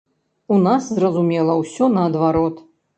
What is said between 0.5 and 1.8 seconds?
У нас, зразумела,